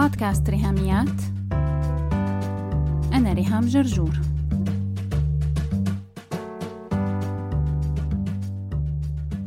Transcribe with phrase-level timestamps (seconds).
[0.00, 1.20] بودكاست ريهاميات.
[3.12, 4.20] أنا ريهام جرجور.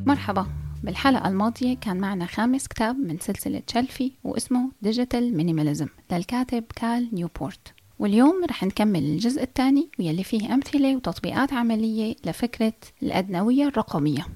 [0.06, 0.48] مرحبا.
[0.84, 7.74] بالحلقة الماضية كان معنا خامس كتاب من سلسلة شلفي واسمه Digital Minimalism للكاتب كال نيوبورت.
[8.00, 12.74] واليوم رح نكمل الجزء الثاني واللي فيه أمثلة وتطبيقات عملية لفكرة
[13.04, 14.28] الأدنوية الرقمية.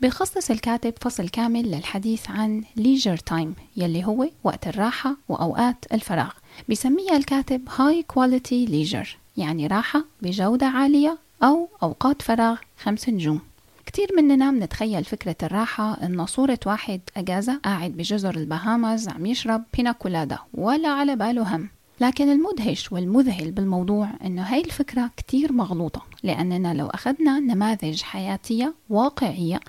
[0.00, 6.30] بيخصص الكاتب فصل كامل للحديث عن leisure time يلي هو وقت الراحة وأوقات الفراغ.
[6.68, 13.40] بيسميها الكاتب high quality leisure يعني راحة بجودة عالية أو أوقات فراغ خمس نجوم.
[13.86, 20.38] كتير مننا بنتخيل فكرة الراحة إنه صورة واحد أجازة قاعد بجزر البهامز عم يشرب بيناكولادا
[20.54, 21.68] ولا على باله هم.
[22.00, 29.60] لكن المدهش والمذهل بالموضوع إنه هاي الفكرة كتير مغلوطة لأننا لو أخذنا نماذج حياتية واقعية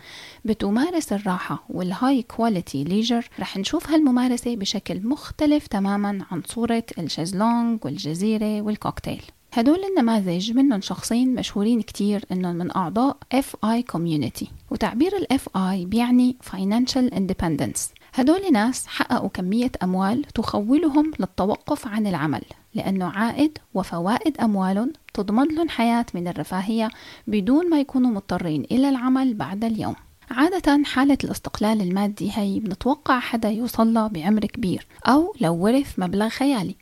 [0.46, 7.86] بتمارس الراحة وال high quality leisure رح نشوف هالممارسة بشكل مختلف تماما عن صورة الشезلونج
[7.86, 9.22] والجزيرة والكوكتيل
[9.54, 16.36] هدول النماذج منهم شخصين مشهورين كتير إنهم من أعضاء FI Community وتعبير ال FI بيعني
[16.52, 17.80] Financial Independence.
[18.14, 22.42] هدول ناس حققوا كمية أموال تخولهم للتوقف عن العمل
[22.74, 26.90] لأنه عائد وفوائد أموالهم تضمن لهم حياة من الرفاهية
[27.28, 29.96] بدون ما يكونوا مضطرين إلى العمل بعد اليوم.
[30.32, 36.76] عادة حالة الاستقلال المادي هي بنتوقع حدا يوصلها بعمر كبير أو لو ورث مبلغ خيالي.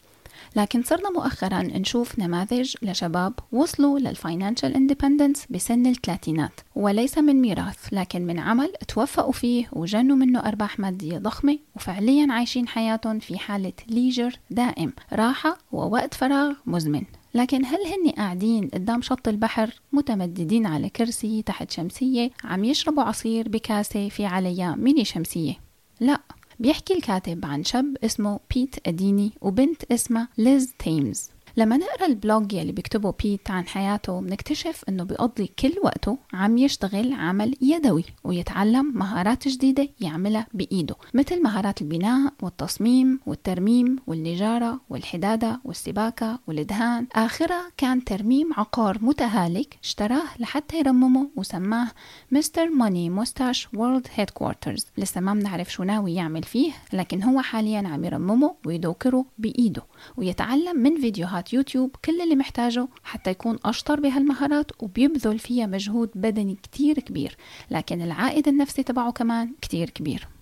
[0.55, 7.88] لكن صرنا مؤخرا نشوف نماذج لشباب وصلوا لل financial independence بسن الثلاثينات وليس من ميراث
[7.91, 13.73] لكن من عمل توفقوا فيه وجنوا منه أرباح مادية ضخمة وفعليا عايشين حياتهم في حالة
[13.88, 17.03] leisure دائم راحة ووقت فراغ مزمن
[17.35, 23.49] لكن هل هن قاعدين قدام شط البحر متمددين على كرسي تحت شمسية عم يشربوا عصير
[23.49, 25.53] بكاسة في عليها ميني شمسية؟
[25.99, 26.19] لا
[26.59, 31.29] بيحكي الكاتب عن شاب اسمه بيت أديني وبنت اسمها ليز تيمز.
[31.57, 36.57] لما نقرأ ال blog يلي بيكتبه بيت عن حياته بنكتشف إنه بيقضي كل وقته عم
[36.57, 45.59] يشتغل عمل يدوي ويتعلم مهارات جديدة يعملها بإيده مثل مهارات البناء والتصميم والترميم والنجارة والحدادة
[45.63, 51.91] والسباكة والدهان آخرها كان ترميم عقار متهالك اشتراه لحتى يرممه وسماه
[52.31, 52.69] Mr.
[52.69, 54.85] Money Mustache World Headquarters.
[54.97, 59.83] لسه ما بنعرف شو ناوي يعمل فيه لكن هو حاليا عم يرممه ويدوكره بإيده
[60.17, 66.57] ويتعلم من فيديوهات يوتيوب كل اللي محتاجه حتى يكون أشطر بهالمهارات وبيبذل فيها مجهود بدني
[66.63, 67.38] كتير كبير
[67.72, 70.34] لكن العائد النفسي تبعه كمان كتير كبير.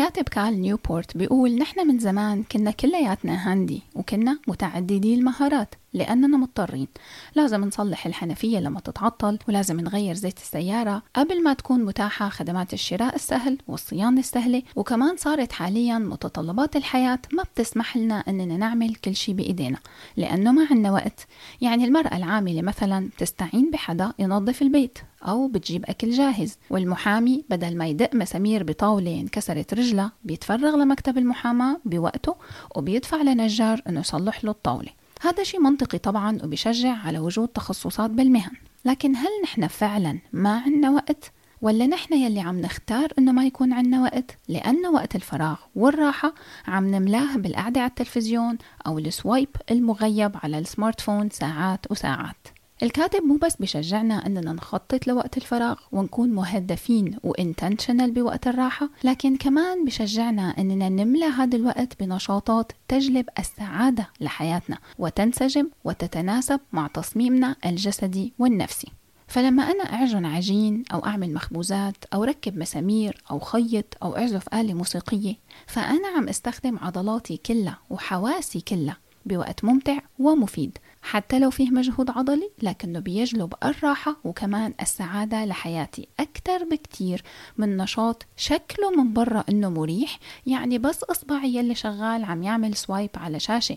[0.00, 6.88] الكاتب كارل نيوبورت بيقول نحن من زمان كنا كلياتنا هاندي وكنا متعددي المهارات لأننا مضطرين.
[7.34, 13.14] لازم نصلح الحنفية لما تتعطل ولازم نغير زيت السيارة قبل ما تكون متاحة خدمات الشراء
[13.14, 14.62] السهل والصيانة السهلة.
[14.76, 19.78] وكمان صارت حاليا متطلبات الحياة ما بتسمح لنا أننا نعمل كل شيء بإيدينا
[20.16, 21.26] لأنه ما عندنا وقت.
[21.60, 24.98] يعني المرأة العاملة مثلا تستعين بحدا ينظف البيت.
[25.26, 26.58] أو بتجيب أكل جاهز.
[26.70, 32.36] والمحامي بدل ما يدق مسامير بطاولة انكسرت رجلها بيتفرغ لمكتب المحاماة بوقته
[32.76, 34.90] وبيدفع لنجار أنه يصلح له الطاولة.
[35.20, 38.52] هذا شيء منطقي طبعا وبيشجع على وجود تخصصات بالمهن.
[38.84, 41.32] لكن هل نحن فعلا ما عندنا وقت؟
[41.62, 46.34] ولا نحن يلي عم نختار إنه ما يكون عندنا وقت؟ لأن وقت الفراغ والراحة
[46.66, 52.45] عم نملاه بالقعدة على التلفزيون أو ال swipe المغيب على ال smartphone ساعات وساعات.
[52.82, 59.84] الكاتب مو بس بشجعنا إننا نخطط لوقت الفراغ ونكون مهدفين وانتنشنال بوقت الراحة لكن كمان
[59.84, 68.88] بشجعنا إننا نملى هذا الوقت بنشاطات تجلب السعادة لحياتنا وتنسجم وتتناسب مع تصميمنا الجسدي والنفسي.
[69.28, 74.74] فلما أنا أعجن عجين أو أعمل مخبوزات أو ركب مسامير أو خيط أو أعزف آلة
[74.74, 75.34] موسيقية
[75.66, 78.96] فأنا عم أستخدم عضلاتي كلها وحواسي كلها
[79.26, 80.78] بوقت ممتع ومفيد.
[81.06, 87.22] حتى لو فيه مجهود عضلي لكنه بيجلب الراحة وكمان السعادة لحياتي أكثر بكتير
[87.56, 93.10] من نشاط شكله من برا إنه مريح يعني بس إصبعي يلي شغال عم يعمل swipe
[93.16, 93.76] على شاشة.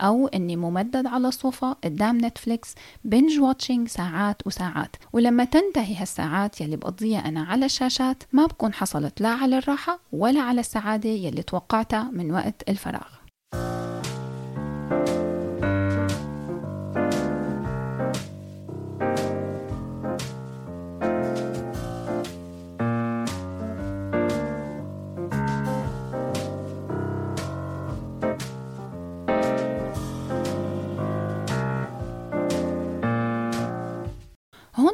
[0.00, 2.74] أو إني ممدد على الصوفة قدام نتفليكس
[3.04, 4.96] binge watching ساعات وساعات.
[5.12, 10.40] ولما تنتهي هالساعات يلي بقضيها أنا على الشاشات ما بكون حصلت لا على الراحة ولا
[10.40, 13.19] على السعادة يلي توقعتها من وقت الفراغ.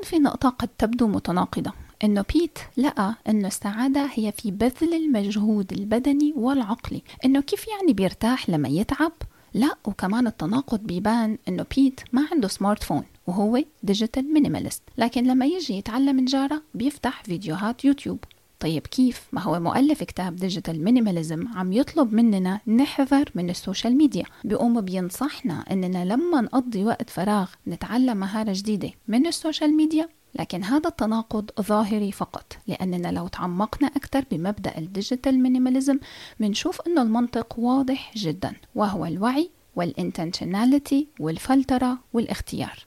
[0.06, 1.72] في نقطة قد تبدو متناقضة
[2.04, 7.02] انه بيت لقى انه السعادة هي في بذل المجهود البدني والعقلي.
[7.24, 9.12] إنه كيف يعني بيرتاح لما يتعب؟
[9.54, 15.74] لا وكمان التناقض بيبان إنه بيت ما عنده smartphone وهو digital minimalist لكن لما يجي
[15.74, 18.18] يتعلم نجارة بيفتح فيديوهات يوتيوب.
[18.60, 23.96] طيب كيف؟ ما هو مؤلف كتاب digital minimalism عم يطلب مننا نحذر من ال social
[23.96, 24.24] media.
[24.44, 30.64] بيقوم بينصحنا إننا لما نقضي وقت فراغ نتعلم مهارة جديدة من ال social media لكن
[30.64, 35.98] هذا التناقض ظاهري فقط لأننا لو تعمقنا أكثر بمبدأ ال digital minimalism
[36.40, 42.86] بنشوف أنه المنطق واضح جدا وهو الوعي وال intentionality والفلترة والاختيار.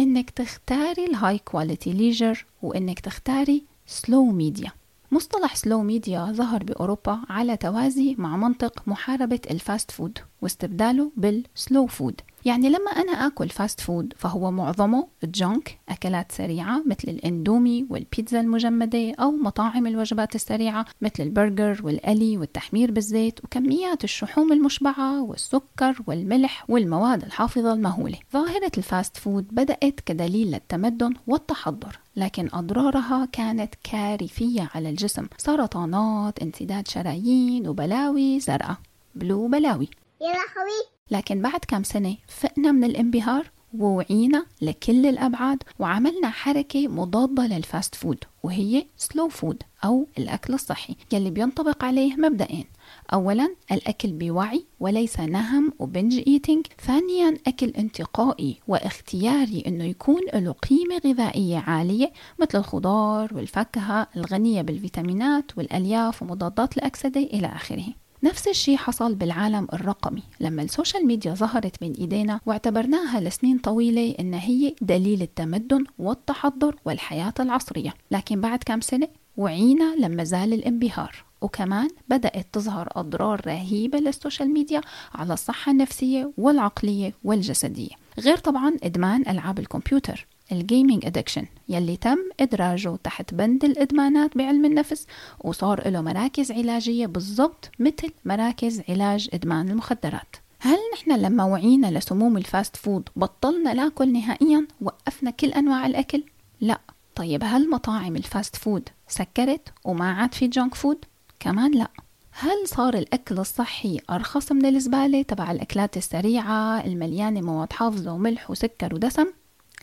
[0.00, 4.72] إنك تختاري ال high quality leisure وإنك تختاري slow media
[5.14, 11.39] مصطلح slow media ظهر بأوروبا على توازي مع منطق محاربة ال fast food واستبداله بال
[11.39, 17.86] slow food يعني لما أنا آكل fast food فهو معظمه junk أكلات سريعة مثل الإندومي
[17.90, 26.02] والبيتزا المجمدة أو مطاعم الوجبات السريعة مثل البرجر والقلي والتحمير بالزيت وكميات الشحوم المشبعة والسكر
[26.06, 28.18] والملح والمواد الحافظة المهولة.
[28.32, 35.26] ظاهرة ال fast food بدأت كدليل للتمدن والتحضر لكن أضرارها كانت كارثية على الجسم.
[35.38, 38.76] سرطانات انسداد شرايين وبلاوي زرقاء.
[39.14, 39.88] بلو بلاوي.
[40.20, 47.46] يا لهوي لكن بعد كم سنة فقنا من الانبهار ووعينا لكل الأبعاد وعملنا حركة مضادة
[47.46, 52.64] لل fast food وهي slow food أو الأكل الصحي يلي بينطبق عليه مبدئين
[53.12, 60.52] أولا الأكل بوعي وليس نهم و binge eating ثانيا أكل انتقائي واختياري أنه يكون له
[60.52, 67.84] قيمة غذائية عالية مثل الخضار والفاكهة الغنية بالفيتامينات والألياف ومضادات الأكسدة إلى آخره.
[68.24, 70.22] نفس الشيء حصل بالعالم الرقمي.
[70.40, 76.76] لما ال social media ظهرت بين إيدينا واعتبرناها لسنين طويلة انها هي دليل التمدن والتحضر
[76.84, 77.94] والحياة العصرية.
[78.10, 81.24] لكن بعد كم سنة وعينا لما زال الانبهار.
[81.40, 84.80] وكمان بدأت تظهر أضرار رهيبة لل social media
[85.14, 87.94] على الصحة النفسية والعقلية والجسدية.
[88.18, 90.26] غير طبعا إدمان ألعاب الكمبيوتر.
[90.52, 95.06] ال gaming addiction يلي تم إدراجه تحت بند الإدمانات بعلم النفس
[95.40, 100.36] وصار له مراكز علاجية بالضبط مثل مراكز علاج إدمان المخدرات.
[100.60, 106.24] هل نحن لما وعينا لسموم ال fast food بطلنا ناكل نهائيا وقفنا كل أنواع الأكل؟
[106.60, 106.80] لا.
[107.14, 111.04] طيب هل مطاعم ال fast food سكرت وما عاد في junk food
[111.40, 111.88] كمان لا.
[112.30, 118.94] هل صار الأكل الصحي أرخص من الزبالة تبع الأكلات السريعة المليانة مواد حافظة وملح وسكر
[118.94, 119.26] ودسم؟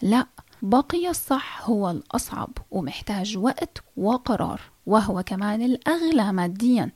[0.02, 0.28] لا.
[0.62, 6.92] بقي الصح هو الأصعب ومحتاج وقت وقرار وهو كمان الأغلى ماديا.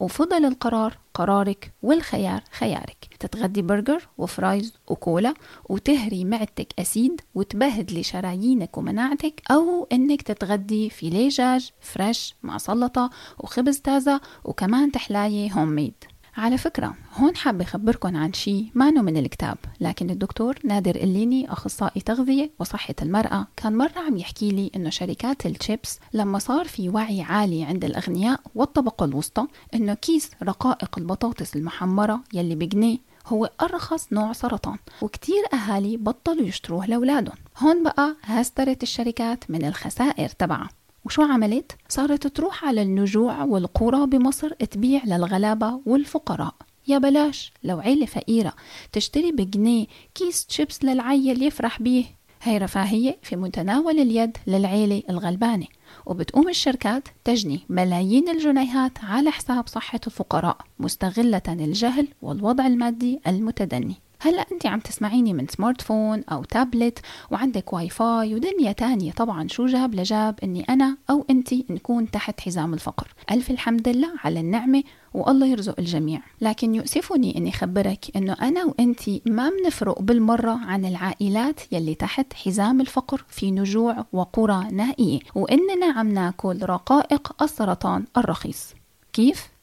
[0.00, 3.08] وفضل القرار قرارك والخيار خيارك.
[3.20, 5.34] تتغدي برجر و fries وكولا
[5.68, 13.80] وتهري معدتك acid وتبهدلي شرايينك ومناعتك أو إنك تتغدي فيليه دجاج fresh مع سلطة وخبز
[13.80, 16.04] تازة وكمان تحلاية homemade
[16.36, 22.00] على فكرة هون حابة أخبركم عن شيء ما من الكتاب لكن الدكتور نادر الليني أخصائي
[22.00, 27.22] تغذية وصحة المرأة كان مرة عم يحكي لي إنه شركات الشيبس لما صار في وعي
[27.22, 34.32] عالي عند الأغنياء والطبقة الوسطى إنه كيس رقائق البطاطس المحمرة يلي بجنيه هو أرخص نوع
[34.32, 40.68] سرطان وكتير أهالي بطلوا يشتروه لأولادهم هون بقى هسترت الشركات من الخسائر تبعها.
[41.06, 46.54] وشو عملت؟ صارت تروح على النجوع والقرى بمصر تبيع للغلابة والفقراء.
[46.88, 48.52] يا بلاش لو عيلة فقيرة
[48.92, 52.04] تشتري بجنيه كيس شيبس للعيل يفرح بيه.
[52.42, 55.66] هي رفاهية في متناول اليد للعيلة الغلبانة.
[56.06, 63.94] وبتقوم الشركات تجني ملايين الجنيهات على حساب صحة الفقراء مستغلة الجهل والوضع المادي المتدني.
[64.20, 66.98] هلا انت عم تسمعيني من smartphone أو تابلت
[67.30, 69.12] وعندك واي فاي ودنيا تانية.
[69.12, 73.14] طبعا شو جاب لجاب اني أنا أو انت نكون تحت حزام الفقر.
[73.30, 74.82] ألف الحمد لله على النعمة
[75.14, 76.20] والله يرزق الجميع.
[76.40, 82.80] لكن يؤسفني اني خبرك انه أنا وانت ما بنفرق بالمرة عن العائلات يلي تحت حزام
[82.80, 88.74] الفقر في نجوع وقرى نائية وإننا عم ناكل رقائق السرطان الرخيص.
[89.12, 89.55] كيف؟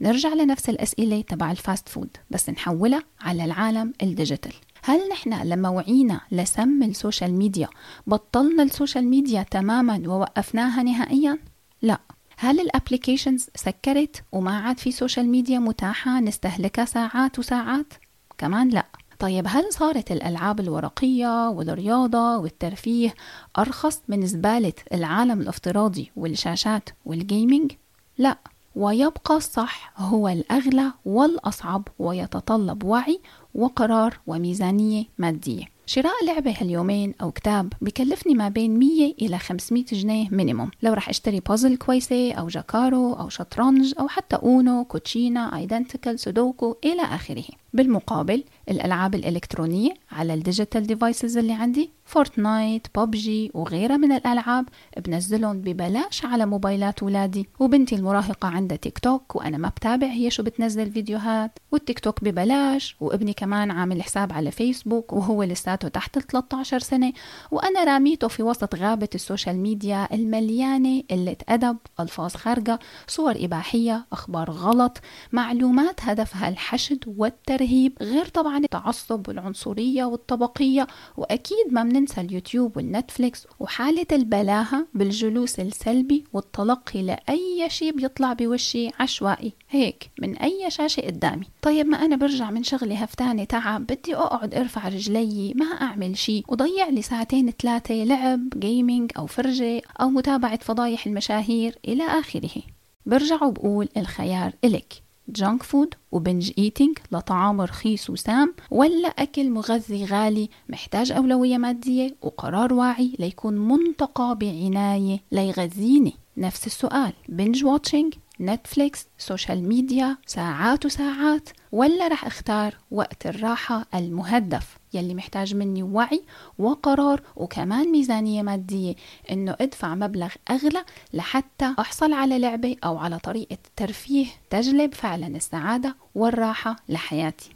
[0.00, 5.42] نرجع لنفس الأسئلة تبع ال fast food بس نحولها على العالم ال digital هل نحن
[5.42, 7.68] لما وعينا لسم ال social media
[8.06, 11.38] بطلنا ال social media تماما ووقفناها نهائيا؟
[11.82, 12.00] لا
[12.38, 17.94] هل ال applications سكرت وما عاد في social media متاحة نستهلكها ساعات وساعات؟
[18.38, 18.86] كمان لا
[19.18, 23.14] طيب هل صارت الألعاب الورقية والرياضة والترفيه
[23.58, 27.72] أرخص من زبالة العالم الافتراضي والشاشات وال gaming؟
[28.18, 28.38] لا
[28.76, 33.20] ويبقى الصح هو الأغلى والأصعب ويتطلب وعي
[33.54, 35.64] وقرار وميزانية مادية.
[35.86, 41.08] شراء لعبة هاليومين أو كتاب بكلفني ما بين 100 إلى 500 جنيه minimum لو رح
[41.08, 47.44] أشتري بازل كويسة أو جاكارو أو شطرنج أو حتى أونو كوتشينا identical سودوكو إلى آخره.
[47.76, 55.60] بالمقابل الألعاب الإلكترونية على ال digital devices اللي عندي فورتنايت ببجي وغيرها من الألعاب بنزلهم
[55.60, 57.48] ببلاش على موبايلات ولادي.
[57.58, 61.58] وبنتي المراهقة عندها تيك توك وأنا ما بتابع هي شو بتنزل فيديوهات.
[61.72, 67.12] والتيك توك ببلاش وابني كمان عامل حساب على فيسبوك وهو لساته تحت ال 13 سنة.
[67.50, 74.06] وأنا راميته في وسط غابة ال social media المليانة قلة أدب ألفاظ خارجة صور إباحية
[74.12, 75.00] أخبار غلط
[75.32, 77.65] معلومات هدفها الحشد والترهيب
[78.02, 80.86] غير طبعا التعصب والعنصرية والطبقية.
[81.16, 89.52] وأكيد ما ننسى اليوتيوب والنتفليكس وحالة البلاهة بالجلوس السلبي والتلقي لأي شيء بيطلع بوشي عشوائي.
[89.70, 91.46] هيك من أي شاشة قدامي.
[91.62, 96.44] طيب ما أنا برجع من شغلي هفتانة تعب بدي أقعد أرفع رجلي ما أعمل شيء.
[96.48, 102.62] وضيع لي ساعتين ثلاثة لعب gaming أو فرجة أو متابعة فضايح المشاهير إلى آخره.
[103.06, 105.05] برجع وبقول الخيار إلك.
[105.28, 112.16] junk food و binge eating لطعام رخيص وسام ولا أكل مغذي غالي محتاج أولوية مادية
[112.22, 117.12] وقرار واعي ليكون منتقى بعناية ليغذيني؟ نفس السؤال.
[117.28, 124.78] binge watching نتفليكس social media ساعات وساعات ولا رح أختار وقت الراحة المهدف.
[124.94, 126.22] يلي محتاج مني وعي
[126.58, 128.94] وقرار وكمان ميزانية مادية
[129.30, 135.96] إنه أدفع مبلغ أغلى لحتى أحصل على لعبة أو على طريقة ترفيه تجلب فعلا السعادة
[136.14, 137.50] والراحة لحياتي.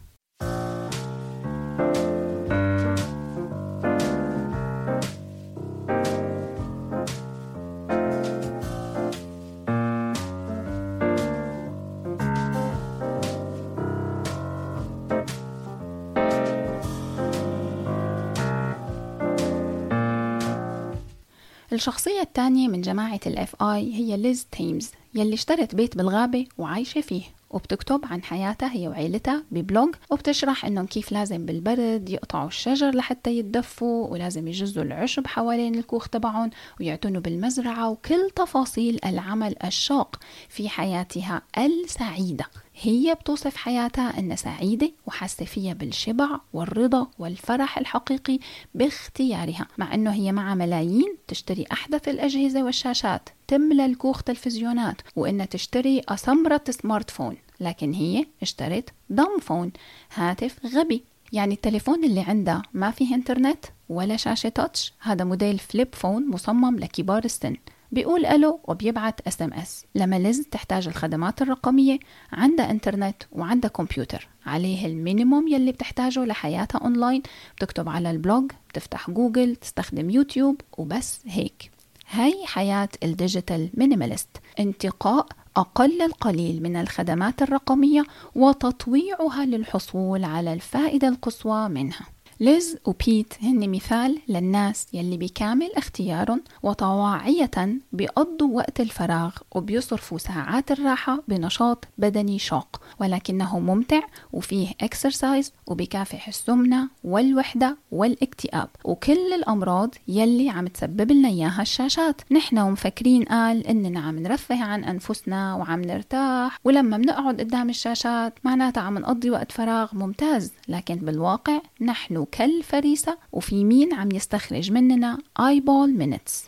[21.81, 27.23] الشخصية الثانية من جماعة ال FI هي Liz Thames يلي اشترت بيت بالغابة وعايشة فيه
[27.51, 33.39] وبتكتب عن حياتها هي وعيلتها ب blog وبتشرح إنهم كيف لازم بالبرد يقطعوا الشجر لحتى
[33.39, 41.43] يتدفوا ولازم يجزوا العشب حوالين الكوخ تبعهم ويعتنوا بالمزرعة وكل تفاصيل العمل الشاق في حياتها
[41.59, 42.45] السعيدة.
[42.83, 48.39] هي بتوصف حياتها أنها سعيدة وحاسة فيها بالشبع والرضا والفرح الحقيقي
[48.75, 56.03] باختيارها مع أنه هي معها ملايين تشتري أحدث الأجهزة والشاشات تملى الكوخ تلفزيونات وإنها تشتري
[56.09, 59.73] أسمرة smart phone لكن هي اشترت dumb phone
[60.15, 61.05] هاتف غبي.
[61.33, 66.79] يعني التليفون اللي عندها ما فيه إنترنت ولا شاشة touch هذا موديل flip phone مصمم
[66.79, 67.57] لكبار السن.
[67.93, 71.99] بيقول ألو وبيبعت SMS لما Liz تحتاج الخدمات الرقمية
[72.33, 74.29] عندها إنترنت وعندها كمبيوتر.
[74.47, 77.23] عليه ال minimum يلي بتحتاجه لحياتها أونلاين.
[77.57, 81.71] بتكتب على ال blog بتفتح جوجل تستخدم يوتيوب وبس هيك.
[82.11, 84.29] هاي حياة ال digital minimalist
[84.61, 88.05] انتقاء أقل القليل من الخدمات الرقمية
[88.35, 92.07] وتطويعها للحصول على الفائدة القصوى منها.
[92.41, 97.51] Liz و Pete هن مثال للناس يلي بكامل اختيارهم وطواعية
[97.93, 104.01] بيقضوا وقت الفراغ وبيصرفوا ساعات الراحة بنشاط بدني شاق ولكنه ممتع
[104.33, 108.69] وفيه exercise وبكافح السمنة والوحدة والاكتئاب.
[108.85, 112.21] وكل الأمراض يلي عم تسبب لنا إياها الشاشات.
[112.33, 118.81] نحن ومفكرين قال إننا عم نرفه عن أنفسنا وعم نرتاح ولما بنقعد قدام الشاشات معناتها
[118.81, 120.53] عم نقضي وقت فراغ ممتاز.
[120.69, 126.45] لكن بالواقع نحن كالفريسة وفي مين عم يستخرج مننا eyeball minutes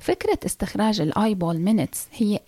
[0.00, 2.40] فكرة استخراج ال eyeball minutes هي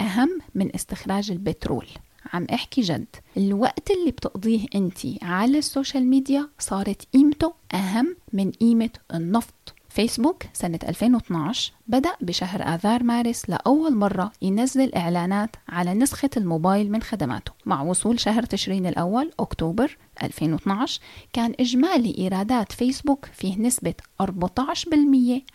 [0.54, 1.87] من استخراج البترول.
[2.32, 8.50] عم احكي جد الوقت اللي بتقضيه انت على ال social media صارت قيمته أهم من
[8.50, 9.74] قيمة النفط.
[9.94, 17.02] فيسبوك سنة 2012 بدأ بشهر آذار مارس لأول مرة ينزل إعلانات على نسخة الموبايل من
[17.02, 17.52] خدماته.
[17.66, 21.00] مع وصول شهر تشرين الأول أكتوبر 2012
[21.32, 24.26] كان إجمالي إيرادات فيسبوك فيه نسبة 14%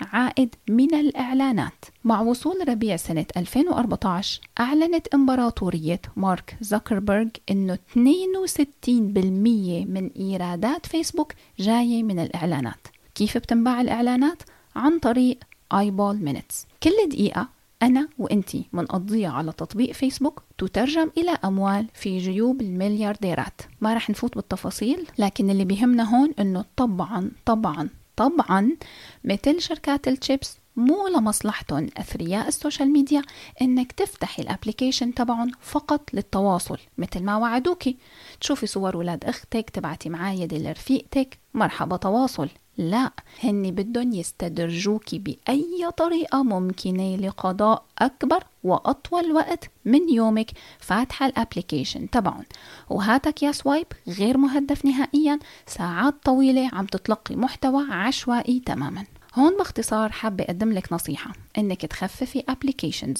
[0.02, 1.86] عائد من الإعلانات.
[2.04, 7.98] مع وصول ربيع سنة 2014 أعلنت إمبراطورية مارك زوكربيرج إنه 62%
[9.86, 12.88] من إيرادات فيسبوك جاية من الإعلانات.
[13.16, 14.44] كيف بتنباع الإعلانات؟
[14.76, 15.40] عن طريق
[15.74, 17.50] eyeball minutes كل دقيقة
[17.84, 23.62] أنا وإنتي منقضيها على تطبيق فيسبوك تترجم إلى أموال في جيوب المليارديرات.
[23.82, 28.72] ما رح نفوت بالتفاصيل لكن اللي بيهمنا هون إنه طبعا طبعا طبعا
[29.24, 33.22] مثل شركات الشيبس مو لمصلحتهم أثرياء ال social media
[33.62, 37.98] إنك تفتحي ال application تبعهم فقط للتواصل مثل ما وعدوكي.
[38.42, 41.40] تشوفي صور ولاد أختك تبعتي معايدة لرفيقتك.
[41.54, 42.50] مرحبا تواصل.
[42.80, 43.12] لا
[43.44, 52.10] هن بدهم يستدرجوكي بأي طريقة ممكنة لقضاء أكبر وأطول وقت من يومك فاتحة ال application
[52.10, 52.44] تبعهم
[52.90, 59.06] وهاتك يا swipe غير مهدف نهائيا ساعات طويلة عم تتلقي محتوى عشوائي تماما.
[59.40, 63.20] هون باختصار حابة أقدم لك نصيحة إنك تخففي applications.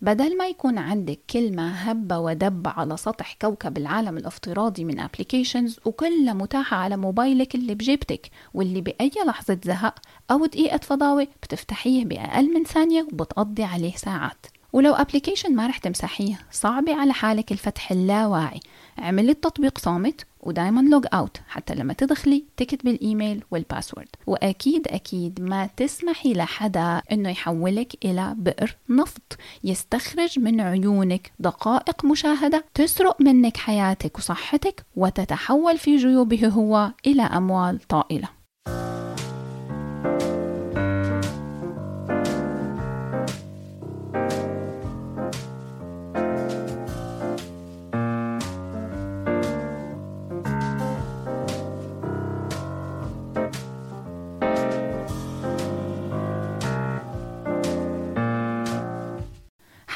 [0.00, 6.34] بدل ما يكون عندك كلمة هبة ودب على سطح كوكب العالم الافتراضي من applications وكلها
[6.34, 9.98] متاحة على موبايلك اللي بجيبتك واللي بأي لحظة زهق
[10.30, 14.46] أو دقيقة فضاوة بتفتحيه بأقل من ثانية وبتقضي عليه ساعات.
[14.72, 18.60] ولو ابلكيشن ما رح تمسحيه صعبة على حالك الفتح اللاواعي.
[18.98, 24.88] اعملي التطبيق صامت ودايما log out حتى لما تدخلي تكتبي ال email وال password وأكيد
[24.88, 33.20] أكيد ما تسمحي لحدا إنه يحولك إلى بئر نفط يستخرج من عيونك دقائق مشاهدة تسرق
[33.20, 38.39] منك حياتك وصحتك وتتحول في جيوبه هو إلى أموال طائلة.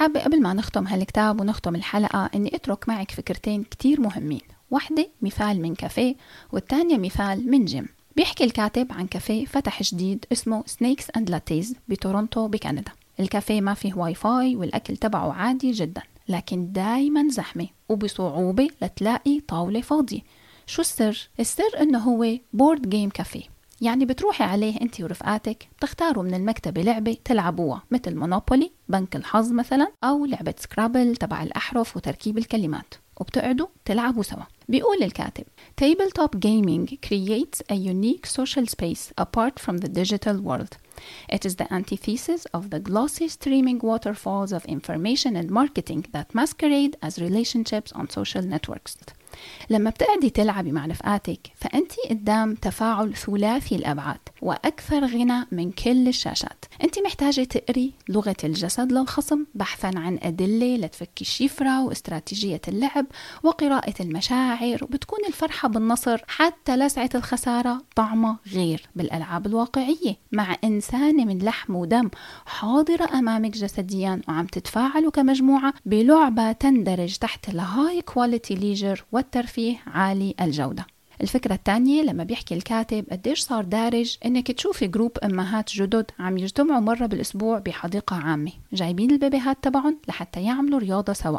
[0.04, 4.40] حابة قبل ما نختم هالكتاب ونختم الحلقة إني أترك معك فكرتين كتير مهمين.
[4.70, 6.14] واحدة مثال من كافيه
[6.52, 12.92] والتانية مثال من جيم بيحكي الكاتب عن كافيه فتح جديد اسمه Snakes & Lattes بتورونتو بكندا.
[13.20, 19.80] الكافيه ما فيه واي فاي والأكل تبعه عادي جدا لكن دايما زحمة وبصعوبة لتلاقي طاولة
[19.80, 20.20] فاضية.
[20.66, 23.53] شو السر؟ السر إنه هو board game café
[23.84, 29.92] يعني بتروحي عليه انت ورفقاتك بتختاروا من المكتبة لعبة تلعبوها مثل Monopoly بنك الحظ مثلا
[30.04, 35.44] أو لعبة Scrabble تبع الاحرف وتركيب الكلمات وبتقعدوا تلعبوا سوا بيقول الكاتب
[35.82, 40.72] Tabletop gaming creates a unique social space apart from the digital world.
[41.28, 46.94] It is the antithesis of the glossy streaming waterfalls of information and marketing that masquerade
[47.02, 48.96] as relationships on social networks.
[49.70, 56.64] لما بتقعدي تلعبي مع رفقاتك فأنت قدام تفاعل ثلاثي الأبعاد وأكثر غنى من كل الشاشات.
[56.84, 63.06] أنت محتاجة تقري لغة الجسد للخصم بحثا عن أدلة لتفكي الشفرة واستراتيجية اللعب
[63.42, 70.16] وقراءة المشاعر وبتكون الفرحة بالنصر حتى لسعة الخسارة طعمة غير بالألعاب الواقعية.
[70.32, 72.10] مع إنسانة من لحم ودم
[72.46, 80.34] حاضرة أمامك جسديا وعم تتفاعلوا كمجموعة بلعبة تندرج تحت ال high quality leisure والترفيه عالي
[80.40, 80.86] الجودة.
[81.20, 86.80] الفكرة الثانية لما بيحكي الكاتب قديش صار دارج إنك تشوفي group أمهات جدد عم يجتمعوا
[86.80, 88.52] مرة بالأسبوع بحديقة عامة.
[88.72, 91.38] جايبين البيبيهات تبعهم لحتى يعملوا رياضة سوا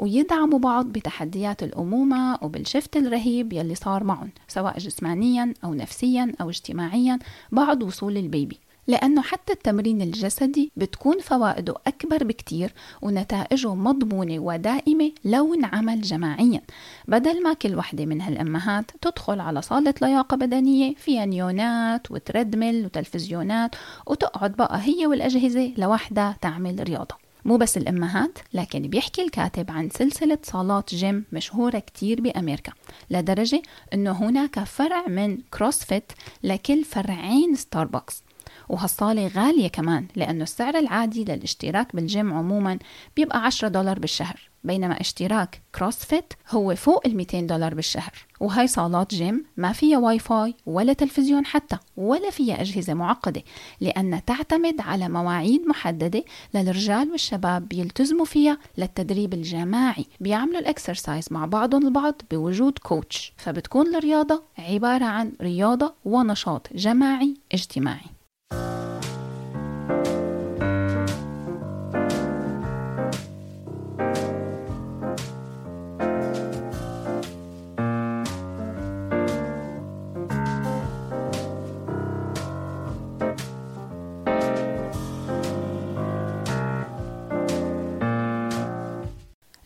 [0.00, 7.18] ويدعموا بعض بتحديات الأمومة وبالشفت الرهيب يلي صار معهم سواء جسمانيا أو نفسيا أو اجتماعيا
[7.52, 8.58] بعد وصول البيبي.
[8.86, 16.60] لأنه حتى التمرين الجسدي بتكون فوائده أكبر بكتير ونتائجه مضمونة ودائمة لو انعمل جماعيا.
[17.08, 23.74] بدل ما كل وحدة من هالأمهات تدخل على صالة لياقة بدنية فيها نيونات وتردمل وتلفزيونات
[24.06, 27.24] وتقعد بقى هي والأجهزة لوحدها تعمل رياضة.
[27.44, 32.72] مو بس الأمهات لكن بيحكي الكاتب عن سلسلة صالات جيم مشهورة كتير بأمريكا
[33.10, 33.62] لدرجة
[33.94, 38.22] أنه هناك فرع من CrossFit لكل فرعين ستاربكس
[38.68, 42.78] وهالصالة غالية كمان لأنه السعر العادي للاشتراك بالجيم عموما
[43.16, 48.12] بيبقى 10 دولار بالشهر بينما اشتراك CrossFit هو فوق ال 200 دولار بالشهر.
[48.40, 53.42] وهي صالات جيم ما فيها واي فاي ولا تلفزيون حتى ولا فيها أجهزة معقدة
[53.80, 60.06] لأنها تعتمد على مواعيد محددة للرجال والشباب بيلتزموا فيها للتدريب الجماعي.
[60.20, 67.34] بيعملوا ال exercise مع بعضهم البعض بوجود coach فبتكون الرياضة عبارة عن رياضة ونشاط جماعي
[67.52, 68.13] اجتماعي.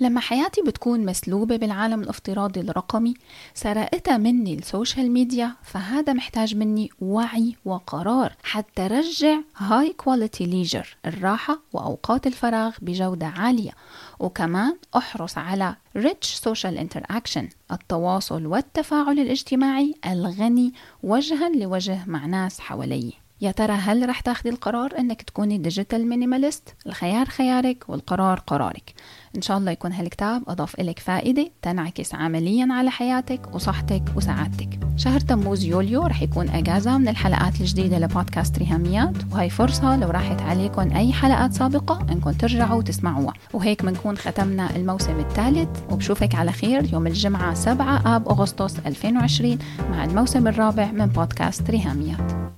[0.08, 3.14] لما حياتي بتكون مسلوبة بالعالم الافتراضي الرقمي
[3.54, 10.96] سرقتها مني ال social media فهذا محتاج مني وعي وقرار حتى رجع high quality leisure
[11.06, 13.72] الراحة وأوقات الفراغ بجودة عالية.
[14.20, 23.27] وكمان أحرص على rich social interaction التواصل والتفاعل الاجتماعي الغني وجها لوجه مع ناس حوالي.
[23.40, 28.94] يا ترى هل رح تاخدي القرار إنك تكوني digital minimalist الخيار خيارك والقرار قرارك.
[29.36, 34.78] إن شاء الله يكون هالكتاب أضاف لك فائدة تنعكس عمليا على حياتك وصحتك وسعادتك.
[34.96, 40.42] شهر تموز يوليو رح يكون إجازة من الحلقات الجديدة لبودكاست ريهاميات وهي فرصة لو راحت
[40.42, 46.92] عليكم أي حلقات سابقة انكم ترجعوا وتسمعوها وهيك بنكون ختمنا الموسم الثالث وبشوفك على خير
[46.92, 49.58] يوم الجمعة 7 آب أغسطس 2020
[49.90, 52.57] مع الموسم الرابع من بودكاست ريهاميات.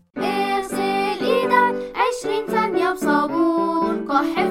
[4.21, 4.50] صاحب